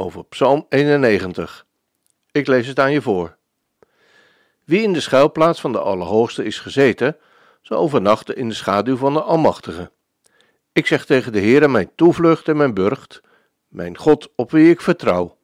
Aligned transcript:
over 0.00 0.24
Psalm 0.24 0.66
91. 0.68 1.66
Ik 2.30 2.46
lees 2.46 2.66
het 2.66 2.78
aan 2.78 2.92
je 2.92 3.02
voor. 3.02 3.36
Wie 4.64 4.82
in 4.82 4.92
de 4.92 5.00
schuilplaats 5.00 5.60
van 5.60 5.72
de 5.72 5.78
Allerhoogste 5.78 6.44
is 6.44 6.58
gezeten, 6.58 7.16
zal 7.62 7.78
overnachten 7.78 8.36
in 8.36 8.48
de 8.48 8.54
schaduw 8.54 8.96
van 8.96 9.12
de 9.12 9.22
Almachtige. 9.22 9.90
Ik 10.72 10.86
zeg 10.86 11.04
tegen 11.04 11.32
de 11.32 11.40
Heere 11.40 11.68
mijn 11.68 11.90
toevlucht 11.94 12.48
en 12.48 12.56
mijn 12.56 12.74
burcht, 12.74 13.20
mijn 13.68 13.96
God 13.96 14.30
op 14.36 14.50
wie 14.50 14.70
ik 14.70 14.80
vertrouw. 14.80 15.36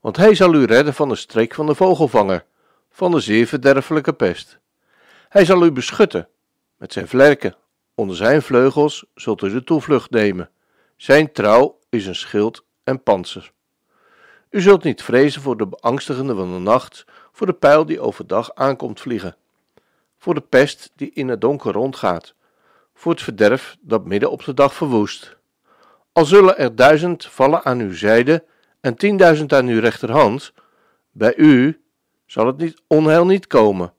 Want 0.00 0.16
hij 0.16 0.34
zal 0.34 0.54
u 0.54 0.64
redden 0.64 0.94
van 0.94 1.08
de 1.08 1.16
streek 1.16 1.54
van 1.54 1.66
de 1.66 1.74
vogelvanger, 1.74 2.44
van 2.90 3.10
de 3.10 3.20
zeer 3.20 3.46
verderfelijke 3.46 4.12
pest. 4.12 4.58
Hij 5.28 5.44
zal 5.44 5.64
u 5.64 5.72
beschutten 5.72 6.28
met 6.76 6.92
zijn 6.92 7.08
vlerken, 7.08 7.56
onder 7.94 8.16
zijn 8.16 8.42
vleugels 8.42 9.04
zult 9.14 9.42
u 9.42 9.50
de 9.50 9.64
toevlucht 9.64 10.10
nemen. 10.10 10.50
Zijn 10.96 11.32
trouw 11.32 11.78
is 11.88 12.06
een 12.06 12.14
schild 12.14 12.64
en 12.84 13.02
panzer. 13.02 13.52
U 14.50 14.60
zult 14.60 14.82
niet 14.82 15.02
vrezen 15.02 15.42
voor 15.42 15.56
de 15.56 15.66
beangstigende 15.66 16.34
van 16.34 16.52
de 16.52 16.58
nacht, 16.58 17.04
voor 17.32 17.46
de 17.46 17.52
pijl 17.52 17.86
die 17.86 18.00
overdag 18.00 18.54
aankomt 18.54 19.00
vliegen, 19.00 19.36
voor 20.18 20.34
de 20.34 20.40
pest 20.40 20.92
die 20.96 21.10
in 21.14 21.28
het 21.28 21.40
donker 21.40 21.72
rondgaat, 21.72 22.34
voor 22.94 23.12
het 23.12 23.22
verderf 23.22 23.76
dat 23.80 24.04
midden 24.04 24.30
op 24.30 24.44
de 24.44 24.54
dag 24.54 24.74
verwoest. 24.74 25.36
Al 26.12 26.24
zullen 26.24 26.58
er 26.58 26.74
duizend 26.74 27.26
vallen 27.26 27.64
aan 27.64 27.78
uw 27.78 27.94
zijde 27.94 28.44
en 28.80 28.94
tienduizend 28.94 29.52
aan 29.52 29.66
uw 29.66 29.80
rechterhand, 29.80 30.52
bij 31.10 31.36
u 31.36 31.80
zal 32.26 32.46
het 32.46 32.56
niet, 32.56 32.82
onheil 32.86 33.26
niet 33.26 33.46
komen. 33.46 33.92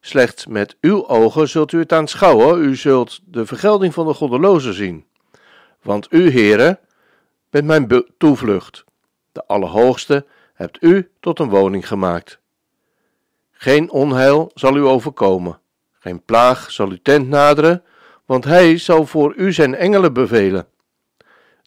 Slechts 0.00 0.46
met 0.46 0.76
uw 0.80 1.08
ogen 1.08 1.48
zult 1.48 1.72
u 1.72 1.78
het 1.78 1.92
aanschouwen, 1.92 2.62
u 2.62 2.76
zult 2.76 3.20
de 3.24 3.46
vergelding 3.46 3.94
van 3.94 4.06
de 4.06 4.14
goddelozen 4.14 4.74
zien. 4.74 5.06
Want 5.82 6.06
u, 6.10 6.30
heren, 6.30 6.78
bent 7.50 7.66
mijn 7.66 8.04
toevlucht. 8.18 8.86
De 9.38 9.46
Allerhoogste 9.46 10.26
hebt 10.54 10.82
u 10.82 11.10
tot 11.20 11.38
een 11.38 11.48
woning 11.48 11.88
gemaakt. 11.88 12.40
Geen 13.50 13.90
onheil 13.90 14.50
zal 14.54 14.76
u 14.76 14.80
overkomen, 14.80 15.60
geen 15.92 16.24
plaag 16.24 16.70
zal 16.70 16.88
uw 16.88 16.98
tent 17.02 17.28
naderen, 17.28 17.82
want 18.26 18.44
hij 18.44 18.78
zal 18.78 19.06
voor 19.06 19.34
u 19.36 19.52
zijn 19.52 19.74
engelen 19.74 20.12
bevelen, 20.12 20.68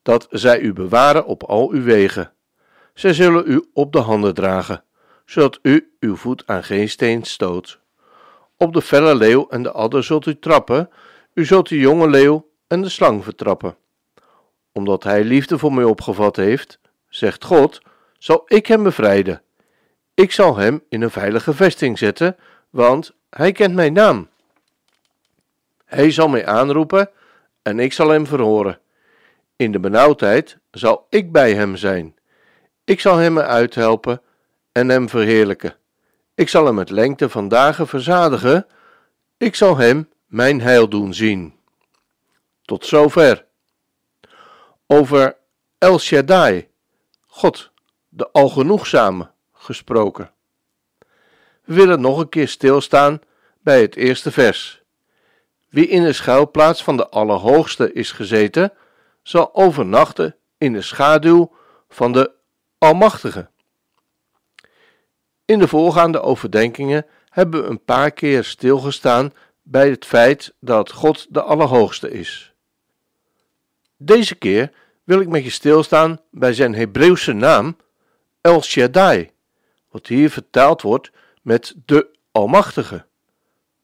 dat 0.02 0.28
zij 0.30 0.60
u 0.60 0.74
bewaren 0.74 1.26
op 1.26 1.44
al 1.44 1.70
uw 1.72 1.84
wegen. 1.84 2.34
Zij 2.94 3.14
zullen 3.14 3.44
u 3.48 3.70
op 3.74 3.94
de 3.94 4.00
handen 4.00 4.34
dragen, 4.34 4.84
zodat 5.26 5.60
u 5.62 5.96
uw 6.00 6.16
voet 6.16 6.44
aan 6.46 6.64
geen 6.64 6.90
steen 6.90 7.24
stoot. 7.24 7.80
Op 8.58 8.74
de 8.74 8.82
felle 8.82 9.16
leeuw 9.16 9.48
en 9.50 9.64
de 9.64 9.72
adder 9.72 10.04
zult 10.04 10.26
u 10.26 10.40
trappen, 10.40 10.90
u 11.34 11.46
zult 11.46 11.70
de 11.70 11.78
jonge 11.78 12.10
leeuw 12.10 12.50
en 12.68 12.82
de 12.82 12.90
slang 12.90 13.24
vertrappen. 13.24 13.76
Omdat 14.72 15.04
hij 15.04 15.24
liefde 15.24 15.58
voor 15.58 15.74
mij 15.74 15.84
opgevat 15.84 16.36
heeft, 16.36 16.80
zegt 17.12 17.44
God, 17.44 17.82
zal 18.18 18.44
ik 18.46 18.68
hem 18.68 18.84
bevrijden. 18.84 19.42
Ik 20.14 20.32
zal 20.32 20.58
hem 20.58 20.84
in 20.90 21.02
een 21.02 21.12
veilige 21.12 21.54
vesting 21.54 21.98
zetten, 21.98 22.38
want 22.70 23.12
hij 23.30 23.52
kent 23.52 23.74
mijn 23.74 23.94
naam. 23.94 24.30
Hij 25.86 26.12
zal 26.12 26.28
mij 26.28 26.46
aanroepen 26.46 27.10
en 27.62 27.80
ik 27.80 27.94
zal 27.94 28.10
hem 28.10 28.28
verhoren. 28.28 28.80
In 29.56 29.72
de 29.72 29.80
benauwdheid 29.80 30.58
zal 30.72 31.06
ik 31.10 31.32
bij 31.32 31.54
hem 31.54 31.76
zijn. 31.76 32.16
Ik 32.84 33.00
zal 33.00 33.18
hem 33.18 33.38
eruit 33.38 33.76
helpen 33.76 34.22
en 34.72 34.90
hem 34.90 35.10
verheerlijken. 35.10 35.76
Ik 36.36 36.50
zal 36.50 36.66
hem 36.66 36.76
met 36.76 36.90
lengte 36.90 37.30
van 37.30 37.48
dagen 37.48 37.88
verzadigen. 37.88 38.68
Ik 39.38 39.56
zal 39.56 39.78
hem 39.78 40.10
mijn 40.26 40.62
heil 40.62 40.90
doen 40.90 41.14
zien. 41.14 41.56
Tot 42.62 42.86
zover. 42.86 43.46
Over 44.88 45.38
El 45.78 46.00
Shaddai, 46.00 46.71
God, 47.34 47.72
de 48.10 48.32
Algenoegzame, 48.32 49.32
gesproken. 49.54 50.32
We 51.64 51.74
willen 51.74 52.02
nog 52.02 52.20
een 52.20 52.30
keer 52.30 52.48
stilstaan 52.48 53.22
bij 53.60 53.82
het 53.82 53.96
eerste 53.96 54.32
vers. 54.32 54.82
Wie 55.70 55.88
in 55.88 56.04
de 56.04 56.14
schuilplaats 56.14 56.84
van 56.84 56.98
de 56.98 57.10
Allerhoogste 57.10 57.94
is 57.94 58.12
gezeten, 58.12 58.74
zal 59.24 59.56
overnachten 59.56 60.36
in 60.58 60.74
de 60.74 60.82
schaduw 60.82 61.52
van 61.90 62.12
de 62.12 62.32
Almachtige. 62.78 63.50
In 65.46 65.60
de 65.60 65.68
voorgaande 65.68 66.22
overdenkingen 66.22 67.06
hebben 67.30 67.62
we 67.62 67.70
een 67.70 67.84
paar 67.84 68.12
keer 68.12 68.44
stilgestaan 68.44 69.34
bij 69.62 69.90
het 69.90 70.06
feit 70.06 70.54
dat 70.60 70.92
God 70.92 71.28
de 71.30 71.42
Allerhoogste 71.42 72.12
is. 72.12 72.54
Deze 73.98 74.36
keer 74.36 74.72
wil 75.04 75.20
ik 75.20 75.28
met 75.28 75.44
je 75.44 75.50
stilstaan 75.50 76.20
bij 76.32 76.54
zijn 76.54 76.76
Hebreeuwse 76.76 77.34
naam 77.34 77.78
El 78.42 78.62
Shaddai, 78.62 79.32
wat 79.90 80.08
hier 80.08 80.30
vertaald 80.30 80.82
wordt 80.82 81.12
met 81.42 81.76
de 81.86 82.10
Almachtige. 82.32 83.06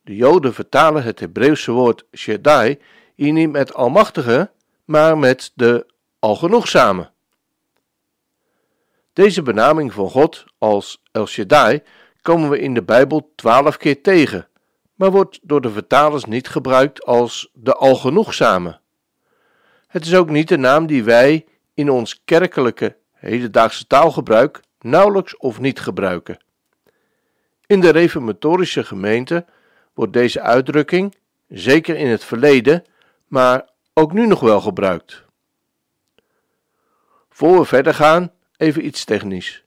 De 0.01 0.15
Joden 0.15 0.53
vertalen 0.53 1.03
het 1.03 1.19
Hebreeuwse 1.19 1.71
woord 1.71 2.05
Shaddai 2.15 2.79
hier 3.15 3.31
niet 3.31 3.51
met 3.51 3.73
Almachtige, 3.73 4.51
maar 4.85 5.17
met 5.17 5.51
de 5.55 5.85
Algenoegzame. 6.19 7.09
Deze 9.13 9.41
benaming 9.41 9.93
van 9.93 10.09
God 10.09 10.45
als 10.57 11.03
El 11.11 11.25
Shaddai 11.25 11.81
komen 12.21 12.49
we 12.49 12.59
in 12.59 12.73
de 12.73 12.83
Bijbel 12.83 13.31
twaalf 13.35 13.77
keer 13.77 14.01
tegen, 14.01 14.47
maar 14.95 15.11
wordt 15.11 15.39
door 15.41 15.61
de 15.61 15.71
vertalers 15.71 16.25
niet 16.25 16.47
gebruikt 16.47 17.05
als 17.05 17.49
de 17.53 17.73
Algenoegzame. 17.73 18.79
Het 19.97 20.05
is 20.05 20.15
ook 20.15 20.29
niet 20.29 20.47
de 20.47 20.57
naam 20.57 20.85
die 20.85 21.03
wij 21.03 21.45
in 21.73 21.89
ons 21.89 22.21
kerkelijke 22.25 22.97
hedendaagse 23.13 23.87
taalgebruik 23.87 24.59
nauwelijks 24.79 25.37
of 25.37 25.59
niet 25.59 25.79
gebruiken. 25.79 26.43
In 27.65 27.79
de 27.79 27.89
reformatorische 27.89 28.83
gemeente 28.83 29.45
wordt 29.93 30.13
deze 30.13 30.41
uitdrukking, 30.41 31.15
zeker 31.47 31.95
in 31.95 32.07
het 32.07 32.23
verleden, 32.23 32.83
maar 33.27 33.69
ook 33.93 34.13
nu 34.13 34.27
nog 34.27 34.39
wel 34.39 34.61
gebruikt. 34.61 35.23
Voor 37.29 37.59
we 37.59 37.65
verder 37.65 37.93
gaan, 37.93 38.31
even 38.57 38.85
iets 38.85 39.03
technisch. 39.03 39.63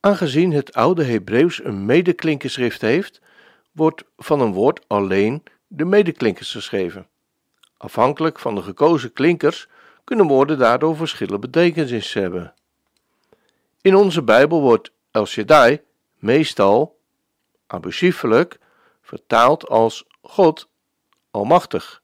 Aangezien 0.00 0.52
het 0.52 0.74
oude 0.74 1.04
Hebreeuws 1.04 1.64
een 1.64 1.84
medeklinkerschrift 1.84 2.80
heeft, 2.80 3.20
wordt 3.72 4.04
van 4.16 4.40
een 4.40 4.52
woord 4.52 4.84
alleen 4.86 5.42
de 5.66 5.84
medeklinkers 5.84 6.52
geschreven. 6.52 7.06
Afhankelijk 7.86 8.38
van 8.38 8.54
de 8.54 8.62
gekozen 8.62 9.12
klinkers 9.12 9.68
kunnen 10.04 10.26
woorden 10.26 10.58
daardoor 10.58 10.96
verschillende 10.96 11.38
betekenissen 11.38 12.22
hebben. 12.22 12.54
In 13.80 13.94
onze 13.94 14.22
Bijbel 14.22 14.60
wordt 14.60 14.92
El 15.10 15.26
Shaddai 15.26 15.80
meestal, 16.18 16.98
abusiefelijk, 17.66 18.58
vertaald 19.02 19.68
als 19.68 20.04
God 20.22 20.68
Almachtig. 21.30 22.02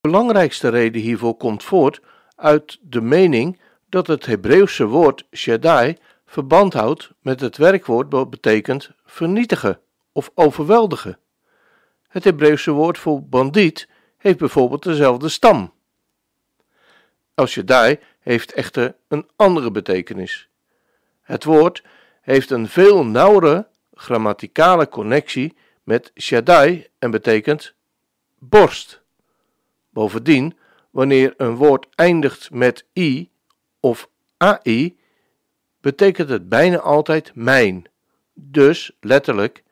De 0.00 0.08
belangrijkste 0.08 0.68
reden 0.68 1.02
hiervoor 1.02 1.36
komt 1.36 1.62
voort 1.62 2.00
uit 2.36 2.78
de 2.82 3.00
mening 3.00 3.60
dat 3.88 4.06
het 4.06 4.26
Hebreeuwse 4.26 4.86
woord 4.86 5.26
Shaddai 5.32 5.96
verband 6.26 6.72
houdt 6.72 7.10
met 7.20 7.40
het 7.40 7.56
werkwoord 7.56 8.10
dat 8.10 8.30
betekent 8.30 8.90
vernietigen 9.04 9.80
of 10.12 10.30
overweldigen. 10.34 11.18
Het 12.08 12.24
Hebreeuwse 12.24 12.70
woord 12.70 12.98
voor 12.98 13.22
bandiet 13.22 13.88
heeft 14.24 14.38
bijvoorbeeld 14.38 14.82
dezelfde 14.82 15.28
stam. 15.28 15.72
El 17.34 17.46
Shaddai 17.46 17.98
heeft 18.20 18.52
echter 18.52 18.96
een 19.08 19.28
andere 19.36 19.70
betekenis. 19.70 20.48
Het 21.22 21.44
woord 21.44 21.82
heeft 22.20 22.50
een 22.50 22.68
veel 22.68 23.04
nauwere 23.04 23.68
grammaticale 23.94 24.88
connectie 24.88 25.56
met 25.82 26.12
Shaddai 26.20 26.86
en 26.98 27.10
betekent 27.10 27.74
borst. 28.38 29.00
Bovendien, 29.90 30.58
wanneer 30.90 31.34
een 31.36 31.56
woord 31.56 31.86
eindigt 31.94 32.50
met 32.50 32.84
i 32.96 33.30
of 33.80 34.08
ai, 34.36 34.98
betekent 35.80 36.28
het 36.28 36.48
bijna 36.48 36.78
altijd 36.78 37.34
mijn. 37.34 37.84
Dus 38.34 38.92
letterlijk, 39.00 39.62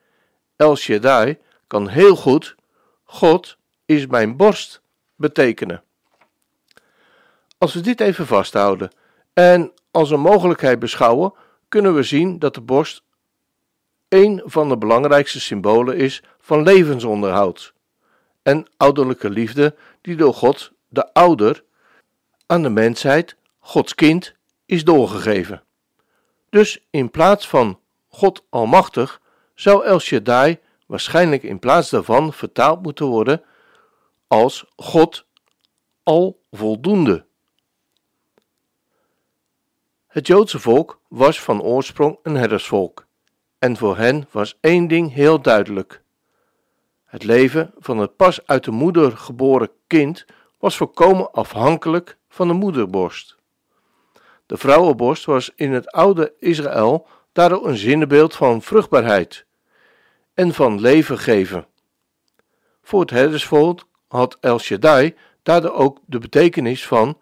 El 0.55 0.75
Shaddai 0.75 1.37
kan 1.67 1.87
heel 1.87 2.15
goed 2.15 2.55
God 3.03 3.57
is 3.85 4.07
mijn 4.07 4.37
borst 4.37 4.81
betekenen. 5.15 5.83
Als 7.57 7.73
we 7.73 7.81
dit 7.81 7.99
even 7.99 8.27
vasthouden 8.27 8.91
en 9.33 9.71
als 9.91 10.11
een 10.11 10.19
mogelijkheid 10.19 10.79
beschouwen, 10.79 11.33
kunnen 11.67 11.95
we 11.95 12.03
zien 12.03 12.39
dat 12.39 12.53
de 12.53 12.61
borst 12.61 13.03
een 14.09 14.41
van 14.45 14.69
de 14.69 14.77
belangrijkste 14.77 15.39
symbolen 15.39 15.97
is 15.97 16.23
van 16.39 16.63
levensonderhoud 16.63 17.73
en 18.43 18.67
ouderlijke 18.77 19.29
liefde 19.29 19.75
die 20.01 20.15
door 20.15 20.33
God, 20.33 20.71
de 20.87 21.13
ouder, 21.13 21.63
aan 22.45 22.63
de 22.63 22.69
mensheid, 22.69 23.35
Gods 23.59 23.95
kind, 23.95 24.33
is 24.65 24.83
doorgegeven. 24.83 25.63
Dus 26.49 26.85
in 26.89 27.11
plaats 27.11 27.47
van 27.47 27.79
God 28.07 28.43
Almachtig 28.49 29.21
zou 29.55 29.85
El 29.85 29.99
Shaddai 29.99 30.59
waarschijnlijk 30.85 31.43
in 31.43 31.59
plaats 31.59 31.89
daarvan 31.89 32.33
vertaald 32.33 32.81
moeten 32.81 33.05
worden 33.05 33.43
als 34.27 34.65
God 34.75 35.25
al 36.03 36.39
voldoende. 36.51 37.25
Het 40.07 40.27
Joodse 40.27 40.59
volk 40.59 40.99
was 41.07 41.41
van 41.41 41.61
oorsprong 41.61 42.19
een 42.23 42.35
herdersvolk, 42.35 43.07
en 43.59 43.77
voor 43.77 43.97
hen 43.97 44.27
was 44.31 44.57
één 44.61 44.87
ding 44.87 45.13
heel 45.13 45.41
duidelijk. 45.41 46.01
Het 47.05 47.23
leven 47.23 47.73
van 47.77 47.97
het 47.97 48.15
pas 48.15 48.47
uit 48.47 48.63
de 48.63 48.71
moeder 48.71 49.17
geboren 49.17 49.71
kind 49.87 50.25
was 50.57 50.77
volkomen 50.77 51.31
afhankelijk 51.31 52.17
van 52.29 52.47
de 52.47 52.53
moederborst. 52.53 53.37
De 54.45 54.57
vrouwenborst 54.57 55.25
was 55.25 55.51
in 55.55 55.71
het 55.71 55.91
oude 55.91 56.33
Israël 56.39 57.07
daardoor 57.31 57.67
een 57.67 57.77
zinnebeeld 57.77 58.35
van 58.35 58.61
vruchtbaarheid 58.61 59.45
en 60.33 60.53
van 60.53 60.79
leven 60.79 61.17
geven. 61.17 61.67
Voor 62.81 62.99
het 62.99 63.09
herdersvolk 63.09 63.87
had 64.13 64.37
El 64.39 64.59
daardoor 65.43 65.73
ook 65.73 65.99
de 66.05 66.19
betekenis 66.19 66.87
van 66.87 67.17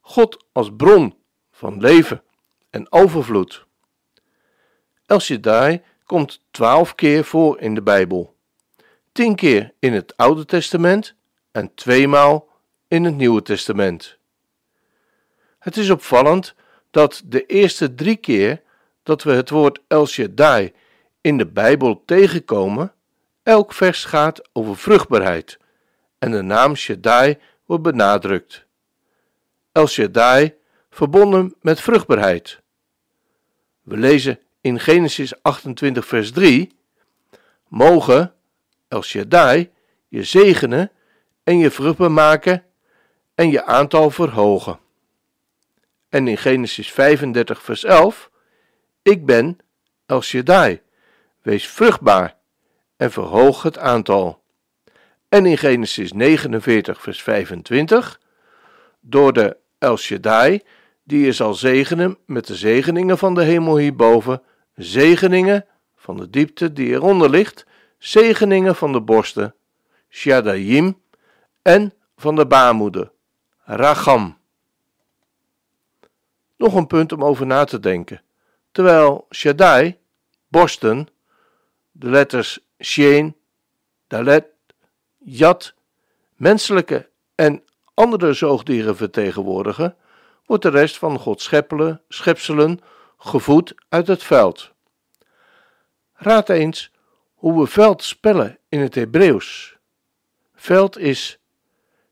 God 0.00 0.44
als 0.52 0.70
bron 0.76 1.14
van 1.50 1.80
leven 1.80 2.22
en 2.70 2.92
overvloed. 2.92 3.66
El 5.06 5.20
Shaddai 5.20 5.82
komt 6.04 6.40
twaalf 6.50 6.94
keer 6.94 7.24
voor 7.24 7.60
in 7.60 7.74
de 7.74 7.82
Bijbel, 7.82 8.34
tien 9.12 9.34
keer 9.34 9.72
in 9.78 9.92
het 9.92 10.16
Oude 10.16 10.44
Testament 10.44 11.14
en 11.52 11.74
tweemaal 11.74 12.48
in 12.88 13.04
het 13.04 13.16
Nieuwe 13.16 13.42
Testament. 13.42 14.18
Het 15.58 15.76
is 15.76 15.90
opvallend 15.90 16.54
dat 16.90 17.22
de 17.24 17.46
eerste 17.46 17.94
drie 17.94 18.16
keer 18.16 18.62
dat 19.02 19.22
we 19.22 19.32
het 19.32 19.50
woord 19.50 19.80
El 19.86 20.06
Shaddai 20.06 20.72
in 21.20 21.38
de 21.38 21.46
Bijbel 21.46 22.02
tegenkomen, 22.04 22.92
elk 23.42 23.72
vers 23.72 24.04
gaat 24.04 24.48
over 24.52 24.76
vruchtbaarheid 24.76 25.58
en 26.24 26.30
de 26.30 26.42
naam 26.42 26.74
Shaddai 26.74 27.38
wordt 27.64 27.82
benadrukt. 27.82 28.66
El 29.72 29.86
Shaddai 29.86 30.54
verbonden 30.90 31.54
met 31.60 31.80
vruchtbaarheid. 31.80 32.60
We 33.82 33.96
lezen 33.96 34.38
in 34.60 34.80
Genesis 34.80 35.42
28 35.42 36.06
vers 36.06 36.32
3: 36.32 36.76
Mogen 37.68 38.34
El 38.88 39.02
Shaddai 39.02 39.70
je 40.08 40.24
zegenen 40.24 40.90
en 41.42 41.58
je 41.58 41.70
vruchtbaar 41.70 42.12
maken 42.12 42.64
en 43.34 43.50
je 43.50 43.64
aantal 43.64 44.10
verhogen. 44.10 44.78
En 46.08 46.28
in 46.28 46.38
Genesis 46.38 46.92
35 46.92 47.62
vers 47.62 47.84
11: 47.84 48.30
Ik 49.02 49.26
ben 49.26 49.58
El 50.06 50.22
Shaddai, 50.22 50.80
wees 51.42 51.68
vruchtbaar 51.68 52.36
en 52.96 53.12
verhoog 53.12 53.62
het 53.62 53.78
aantal. 53.78 54.43
En 55.34 55.46
in 55.46 55.58
Genesis 55.58 56.12
49 56.12 57.02
vers 57.02 57.22
25: 57.22 58.20
Door 59.00 59.32
de 59.32 59.56
El 59.78 59.96
Shaddai 59.96 60.62
die 61.02 61.24
je 61.24 61.32
zal 61.32 61.54
zegenen 61.54 62.18
met 62.26 62.46
de 62.46 62.54
zegeningen 62.54 63.18
van 63.18 63.34
de 63.34 63.42
hemel 63.42 63.76
hierboven, 63.76 64.42
zegeningen 64.74 65.66
van 65.96 66.16
de 66.16 66.30
diepte 66.30 66.72
die 66.72 66.88
eronder 66.88 67.30
ligt, 67.30 67.66
zegeningen 67.98 68.74
van 68.74 68.92
de 68.92 69.00
borsten, 69.00 69.54
Shaddayim, 70.08 71.00
en 71.62 71.94
van 72.16 72.36
de 72.36 72.46
baarmoeder, 72.46 73.12
Racham. 73.64 74.38
Nog 76.56 76.74
een 76.74 76.86
punt 76.86 77.12
om 77.12 77.24
over 77.24 77.46
na 77.46 77.64
te 77.64 77.80
denken. 77.80 78.22
Terwijl 78.72 79.26
Shaddai, 79.30 79.96
borsten, 80.48 81.08
de 81.92 82.10
letters 82.10 82.60
Shin, 82.80 83.36
Dalet, 84.06 84.52
Yat, 85.24 85.74
menselijke 86.34 87.10
en 87.34 87.62
andere 87.94 88.32
zoogdieren 88.32 88.96
vertegenwoordigen, 88.96 89.96
wordt 90.46 90.62
de 90.62 90.68
rest 90.68 90.98
van 90.98 91.18
Gods 91.18 91.50
schepselen 92.08 92.80
gevoed 93.18 93.74
uit 93.88 94.06
het 94.06 94.22
veld. 94.22 94.72
Raad 96.14 96.48
eens 96.48 96.90
hoe 97.34 97.60
we 97.60 97.66
veld 97.66 98.02
spellen 98.02 98.58
in 98.68 98.80
het 98.80 98.94
Hebreeuws. 98.94 99.76
Veld 100.54 100.98
is 100.98 101.38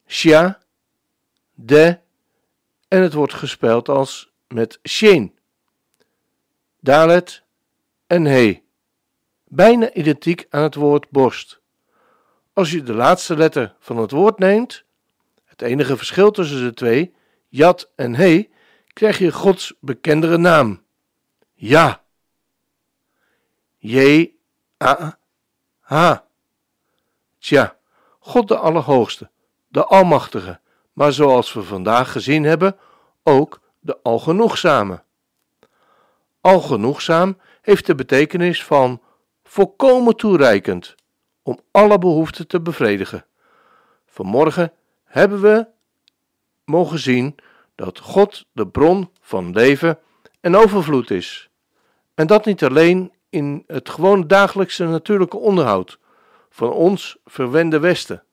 sha, 0.06 0.60
de 1.54 1.98
en 2.88 3.02
het 3.02 3.12
wordt 3.12 3.34
gespeld 3.34 3.88
als 3.88 4.32
met 4.48 4.78
shin, 4.88 5.38
dalet 6.80 7.42
en 8.06 8.24
he. 8.24 8.62
Bijna 9.44 9.92
identiek 9.92 10.46
aan 10.50 10.62
het 10.62 10.74
woord 10.74 11.10
borst. 11.10 11.61
Als 12.52 12.70
je 12.70 12.82
de 12.82 12.94
laatste 12.94 13.36
letter 13.36 13.74
van 13.78 13.96
het 13.96 14.10
woord 14.10 14.38
neemt, 14.38 14.84
het 15.44 15.62
enige 15.62 15.96
verschil 15.96 16.30
tussen 16.30 16.62
de 16.62 16.74
twee 16.74 17.14
Jad 17.48 17.90
en 17.96 18.14
He, 18.14 18.48
krijg 18.92 19.18
je 19.18 19.32
Gods 19.32 19.74
bekendere 19.80 20.38
naam. 20.38 20.82
Ja. 21.54 22.02
J, 23.78 24.28
A, 24.84 25.18
H. 25.80 26.16
Tja, 27.38 27.76
God 28.18 28.48
de 28.48 28.56
Allerhoogste, 28.56 29.30
de 29.68 29.84
Almachtige, 29.84 30.60
maar 30.92 31.12
zoals 31.12 31.52
we 31.52 31.62
vandaag 31.62 32.12
gezien 32.12 32.44
hebben, 32.44 32.76
ook 33.22 33.60
de 33.80 33.98
Algenoegzame. 34.02 35.02
Algenoegzaam 36.40 37.38
heeft 37.62 37.86
de 37.86 37.94
betekenis 37.94 38.64
van 38.64 39.02
volkomen 39.44 40.16
toereikend, 40.16 40.94
om 41.42 41.60
alle 41.70 41.98
behoeften 41.98 42.46
te 42.46 42.60
bevredigen. 42.60 43.26
Vanmorgen 44.06 44.72
hebben 45.04 45.40
we 45.40 45.66
mogen 46.64 46.98
zien 46.98 47.34
dat 47.74 47.98
God 47.98 48.46
de 48.52 48.66
bron 48.66 49.10
van 49.20 49.52
leven 49.52 49.98
en 50.40 50.56
overvloed 50.56 51.10
is. 51.10 51.50
En 52.14 52.26
dat 52.26 52.44
niet 52.44 52.64
alleen 52.64 53.12
in 53.28 53.64
het 53.66 53.88
gewone 53.88 54.26
dagelijkse 54.26 54.84
natuurlijke 54.84 55.36
onderhoud 55.36 55.98
van 56.50 56.70
ons 56.70 57.16
verwende 57.24 57.78
Westen, 57.78 58.24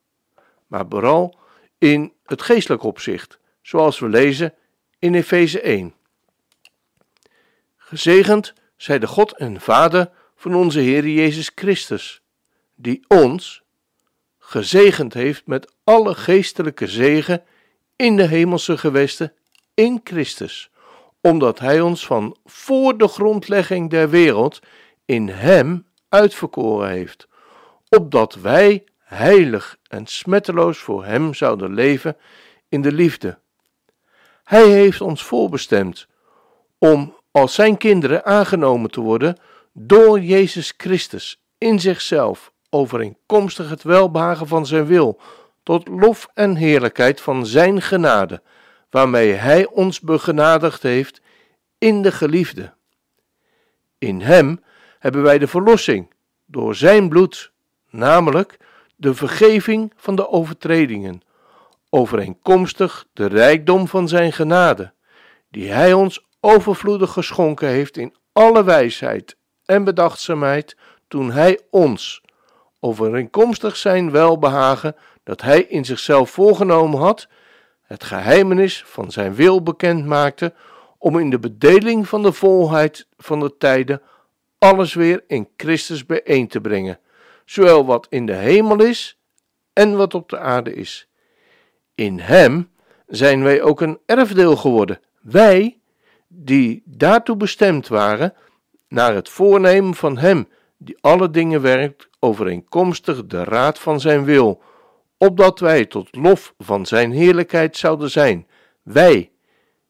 maar 0.68 0.86
vooral 0.90 1.38
in 1.78 2.14
het 2.26 2.42
geestelijk 2.42 2.84
opzicht, 2.84 3.40
zoals 3.62 4.00
we 4.00 4.10
lezen 4.10 4.54
in 5.00 5.16
Efeze 5.16 5.62
1. 5.62 5.94
Gezegend 7.78 8.54
zij 8.76 9.00
de 9.00 9.08
God 9.08 9.38
en 9.38 9.62
Vader 9.62 10.12
van 10.36 10.56
onze 10.56 10.80
Heer 10.80 11.08
Jezus 11.08 11.52
Christus, 11.56 12.22
die 12.82 13.06
ons 13.08 13.64
gezegend 14.38 15.14
heeft 15.14 15.46
met 15.46 15.74
alle 15.84 16.16
geestelijke 16.16 16.88
zegen 16.88 17.44
in 17.96 18.16
de 18.16 18.28
hemelse 18.28 18.78
gewesten 18.78 19.34
in 19.74 20.02
Christus, 20.04 20.70
omdat 21.22 21.60
Hij 21.60 21.82
ons 21.82 22.06
van 22.06 22.38
voor 22.46 22.98
de 22.98 23.08
grondlegging 23.08 23.90
der 23.90 24.10
wereld 24.10 24.60
in 25.06 25.30
Hem 25.30 25.88
uitverkoren 26.10 26.90
heeft, 26.90 27.28
opdat 27.90 28.36
wij 28.36 28.84
heilig 29.00 29.78
en 29.88 30.08
smetteloos 30.08 30.78
voor 30.78 31.06
Hem 31.06 31.34
zouden 31.34 31.74
leven 31.74 32.18
in 32.70 32.82
de 32.82 32.92
liefde. 32.92 33.40
Hij 34.44 34.70
heeft 34.70 35.02
ons 35.02 35.24
voorbestemd 35.24 36.08
om 36.78 37.18
als 37.32 37.54
Zijn 37.54 37.78
kinderen 37.78 38.26
aangenomen 38.26 38.92
te 38.92 39.02
worden 39.02 39.38
door 39.74 40.20
Jezus 40.20 40.74
Christus 40.78 41.42
in 41.58 41.80
zichzelf, 41.80 42.52
overeenkomstig 42.70 43.70
het 43.70 43.84
welbehagen 43.84 44.48
van 44.48 44.66
Zijn 44.66 44.86
wil, 44.86 45.20
tot 45.64 45.88
lof 45.88 46.30
en 46.34 46.56
heerlijkheid 46.56 47.22
van 47.22 47.46
Zijn 47.46 47.82
genade, 47.82 48.42
waarmee 48.90 49.32
Hij 49.32 49.68
ons 49.68 50.00
begenadigd 50.00 50.84
heeft 50.84 51.22
in 51.78 52.02
de 52.02 52.12
geliefde. 52.12 52.74
In 53.98 54.22
Hem 54.22 54.64
hebben 55.00 55.22
wij 55.22 55.38
de 55.38 55.48
verlossing 55.48 56.14
door 56.46 56.76
Zijn 56.76 57.10
bloed, 57.10 57.52
namelijk 57.90 58.58
de 58.96 59.14
vergeving 59.14 59.94
van 59.96 60.16
de 60.16 60.30
overtredingen, 60.30 61.22
overeenkomstig 61.90 63.06
de 63.14 63.26
rijkdom 63.26 63.88
van 63.88 64.08
Zijn 64.08 64.34
genade, 64.34 64.94
die 65.50 65.72
Hij 65.72 65.94
ons 65.94 66.26
overvloedig 66.40 67.12
geschonken 67.12 67.68
heeft 67.68 67.98
in 67.98 68.16
alle 68.34 68.64
wijsheid 68.64 69.38
en 69.66 69.84
bedachtzaamheid, 69.84 70.78
toen 71.08 71.32
Hij 71.32 71.60
ons, 71.70 72.22
overeenkomstig 72.80 73.76
Zijn 73.76 74.12
welbehagen, 74.12 74.96
dat 75.24 75.42
hij 75.42 75.62
in 75.62 75.86
zichzelf 75.86 76.30
voorgenomen 76.30 77.00
had, 77.00 77.28
het 77.82 78.04
geheimenis 78.04 78.84
van 78.86 79.12
zijn 79.12 79.36
wil 79.36 79.64
bekend 79.64 80.06
maakte, 80.06 80.54
om 80.98 81.20
in 81.20 81.30
de 81.30 81.40
bedeling 81.40 82.08
van 82.08 82.24
de 82.24 82.32
volheid 82.32 83.08
van 83.18 83.40
de 83.40 83.58
tijden 83.58 84.02
alles 84.58 84.94
weer 84.94 85.24
in 85.28 85.50
Christus 85.58 86.06
bijeen 86.06 86.48
te 86.48 86.62
brengen, 86.62 87.00
zowel 87.46 87.86
wat 87.86 88.08
in 88.10 88.26
de 88.26 88.34
hemel 88.34 88.84
is 88.84 89.20
en 89.74 89.98
wat 89.98 90.14
op 90.14 90.30
de 90.30 90.38
aarde 90.38 90.74
is. 90.74 91.08
In 91.96 92.20
Hem 92.20 92.72
zijn 93.08 93.44
wij 93.44 93.62
ook 93.62 93.82
een 93.82 94.00
erfdeel 94.06 94.56
geworden, 94.56 95.00
wij 95.22 95.80
die 96.28 96.84
daartoe 96.86 97.36
bestemd 97.36 97.88
waren, 97.88 98.34
naar 98.88 99.16
het 99.16 99.30
voornemen 99.30 99.96
van 99.96 100.18
Hem 100.18 100.48
die 100.82 100.98
alle 101.02 101.30
dingen 101.30 101.62
werkt 101.62 102.10
overeenkomstig 102.20 103.26
de 103.26 103.44
raad 103.44 103.80
van 103.80 104.00
Zijn 104.00 104.24
wil, 104.24 104.62
opdat 105.18 105.60
wij 105.60 105.86
tot 105.86 106.16
lof 106.16 106.54
van 106.58 106.86
Zijn 106.86 107.12
heerlijkheid 107.12 107.78
zouden 107.78 108.12
zijn, 108.12 108.48
wij 108.84 109.32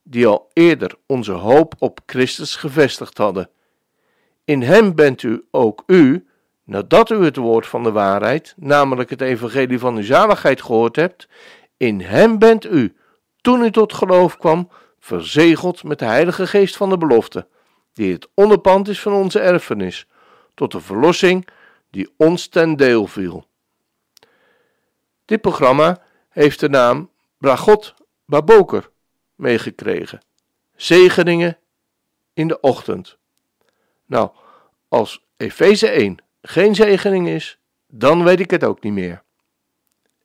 die 0.04 0.28
al 0.28 0.50
eerder 0.54 0.96
onze 1.06 1.32
hoop 1.32 1.74
op 1.80 2.00
Christus 2.06 2.56
gevestigd 2.56 3.18
hadden. 3.18 3.50
In 4.46 4.62
Hem 4.62 4.96
bent 4.96 5.24
u 5.24 5.48
ook 5.52 5.84
u, 5.88 6.28
nadat 6.64 7.10
u 7.10 7.24
het 7.24 7.36
woord 7.36 7.68
van 7.68 7.84
de 7.84 7.92
waarheid, 7.92 8.54
namelijk 8.58 9.10
het 9.10 9.22
evangelie 9.22 9.80
van 9.80 9.96
uw 9.96 10.04
zaligheid 10.04 10.62
gehoord 10.62 10.96
hebt, 10.96 11.28
in 11.78 12.02
Hem 12.02 12.40
bent 12.40 12.66
u, 12.66 12.96
toen 13.42 13.64
u 13.64 13.72
tot 13.72 13.94
geloof 13.94 14.38
kwam, 14.38 14.70
verzegeld 15.00 15.84
met 15.84 16.00
de 16.00 16.06
Heilige 16.06 16.48
Geest 16.48 16.78
van 16.78 16.90
de 16.90 16.98
belofte, 16.98 17.48
die 17.94 18.14
het 18.14 18.28
onderpand 18.34 18.88
is 18.88 19.02
van 19.02 19.14
onze 19.14 19.40
erfenis, 19.40 20.08
tot 20.60 20.72
de 20.72 20.82
verlossing 20.82 21.48
die 21.90 22.14
ons 22.18 22.48
ten 22.48 22.76
deel 22.76 23.08
viel. 23.08 23.48
Dit 25.26 25.42
programma 25.42 26.02
heeft 26.30 26.60
de 26.60 26.70
naam 26.70 27.10
Bragot 27.38 27.94
Baboker 28.26 28.90
meegekregen. 29.36 30.22
Zegeningen 30.76 31.58
in 32.34 32.48
de 32.48 32.60
ochtend. 32.60 33.18
Nou, 34.06 34.30
als 34.88 35.26
Efeze 35.38 35.90
1 35.90 36.18
geen 36.42 36.76
zegening 36.76 37.28
is, 37.28 37.60
dan 37.88 38.24
weet 38.24 38.40
ik 38.40 38.52
het 38.52 38.64
ook 38.64 38.84
niet 38.84 38.94
meer. 38.94 39.24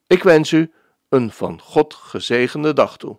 Ik 0.06 0.22
wens 0.22 0.50
u 0.50 0.72
een 1.08 1.30
van 1.30 1.60
God 1.60 1.94
gezegende 1.94 2.72
dag 2.72 2.96
toe. 2.96 3.18